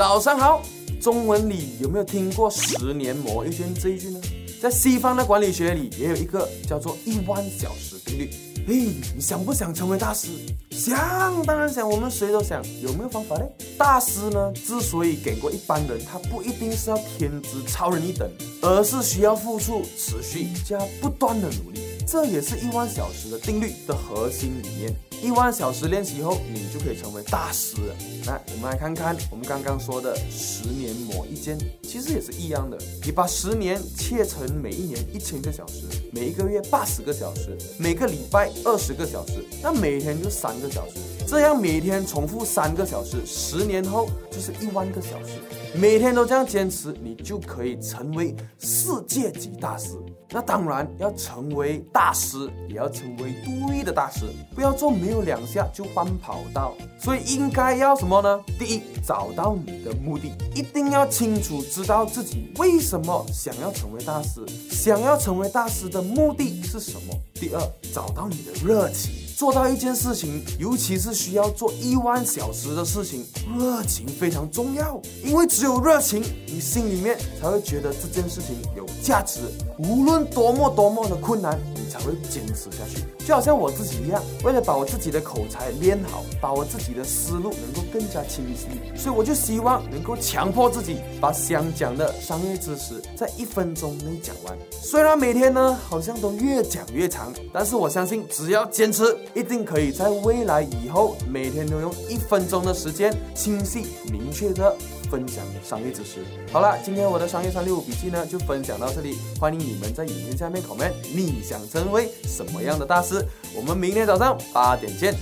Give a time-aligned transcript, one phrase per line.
[0.00, 0.62] 早上好。
[0.98, 4.18] 中文里有没有听过“十年磨一剑”这一句呢？
[4.58, 8.30] 在西方的管理学里，也有一个叫做“一万小时定律”。
[8.66, 10.28] 嘿，你想不想成为大师？
[10.70, 11.86] 想，当然想。
[11.86, 12.62] 我们谁都想。
[12.80, 13.44] 有没有方法嘞？
[13.76, 18.26] 大师呢，之所以给过一般人，他不一定是要天资超人一等，
[18.62, 21.82] 而是需要付出、持续加不断的努力。
[22.06, 24.96] 这也是一万小时的定律的核心理念。
[25.22, 27.94] 一万小时练习后，你就可以成为大师了。
[28.26, 32.78] 来，我们来看看我们刚刚说的十年磨一剑，其实也是一样的。
[33.04, 40.94] 你把十年切成每一年一千个小时，每一个月八十个小时，每个礼拜二十个小时，那每天就三个小时。
[41.24, 45.38] 这样每天重复三个小时，十年后就是一万个小时。
[45.72, 49.90] 每天都这样坚持，你就可以成为世界级大师。
[50.32, 56.74] 那当然要成为大师，也要成为对的大师，不要做没有两下就换跑道。
[56.98, 58.40] 所以应该要什么呢？
[58.58, 67.14] 第一，找到你的目的，一定要清楚知道自己为什么想要成为大师，想要成为大师的的目的是什么。
[67.34, 67.60] 第二，
[67.92, 69.19] 找到你的热情。
[69.40, 73.24] 做到一件事情，尤其是需要做一万小时的事情，
[73.58, 75.00] 热情非常重要。
[75.24, 79.40] 因为只有热情，你心里面才会觉得这件事情有价值。
[79.78, 83.02] 无论多么多么的困难，你才会坚持下去。
[83.26, 94.54] 就好像我自己一样，为了把我自己的口才练好，把我自己的思路能够更加清晰，所以我就希望能够强迫自己把想讲的商业知识在一分钟内讲完。
[94.82, 99.16] 虽然每天呢好像都越讲越长，但是我相信只要坚持。
[99.34, 104.76] 一定可以在未来以后每天都用一分钟的时间清晰明确的
[105.10, 106.20] 分享商业知识。
[106.52, 113.24] 好了，今天我的商业三六五笔记呢就分享到这里，欢迎你们在影片下面 comment，你想成为什么样的大师？
[113.54, 115.14] 我们明天早上八点见。